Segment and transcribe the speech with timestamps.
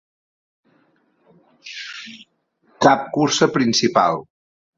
[2.87, 4.21] Cap cursa principal.